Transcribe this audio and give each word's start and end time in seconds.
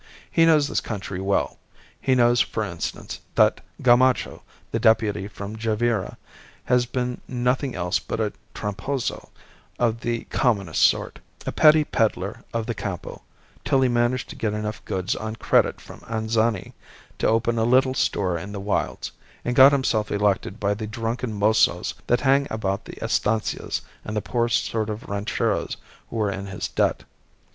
He 0.31 0.47
knows 0.47 0.67
this 0.67 0.81
country 0.81 1.21
well. 1.21 1.59
He 2.01 2.15
knows, 2.15 2.41
for 2.41 2.63
instance, 2.63 3.19
that 3.35 3.61
Gamacho, 3.83 4.41
the 4.71 4.79
Deputy 4.79 5.27
from 5.27 5.55
Javira, 5.57 6.17
has 6.63 6.87
been 6.87 7.21
nothing 7.27 7.75
else 7.75 7.99
but 7.99 8.19
a 8.19 8.33
'tramposo' 8.55 9.29
of 9.77 9.99
the 9.99 10.23
commonest 10.31 10.81
sort, 10.81 11.19
a 11.45 11.51
petty 11.51 11.83
pedlar 11.83 12.43
of 12.51 12.65
the 12.65 12.73
Campo, 12.73 13.21
till 13.63 13.81
he 13.81 13.89
managed 13.89 14.27
to 14.31 14.35
get 14.35 14.55
enough 14.55 14.83
goods 14.85 15.15
on 15.15 15.35
credit 15.35 15.79
from 15.79 15.99
Anzani 16.09 16.73
to 17.19 17.27
open 17.27 17.59
a 17.59 17.63
little 17.63 17.93
store 17.93 18.39
in 18.39 18.53
the 18.53 18.59
wilds, 18.59 19.11
and 19.45 19.55
got 19.55 19.71
himself 19.71 20.11
elected 20.11 20.59
by 20.59 20.73
the 20.73 20.87
drunken 20.87 21.31
mozos 21.31 21.93
that 22.07 22.21
hang 22.21 22.47
about 22.49 22.85
the 22.85 22.97
Estancias 23.05 23.81
and 24.03 24.17
the 24.17 24.21
poorest 24.23 24.65
sort 24.65 24.89
of 24.89 25.07
rancheros 25.07 25.77
who 26.09 26.15
were 26.15 26.31
in 26.31 26.47
his 26.47 26.69
debt. 26.69 27.03